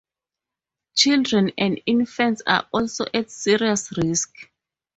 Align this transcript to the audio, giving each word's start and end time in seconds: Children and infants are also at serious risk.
Children 0.95 1.51
and 1.59 1.79
infants 1.85 2.41
are 2.47 2.65
also 2.73 3.05
at 3.13 3.29
serious 3.29 3.95
risk. 3.95 4.33